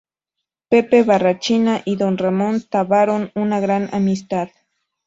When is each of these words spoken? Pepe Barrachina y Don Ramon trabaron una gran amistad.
Pepe 0.69 1.03
Barrachina 1.03 1.83
y 1.85 1.95
Don 1.95 2.17
Ramon 2.17 2.63
trabaron 2.67 3.29
una 3.35 3.59
gran 3.59 3.87
amistad. 3.93 4.49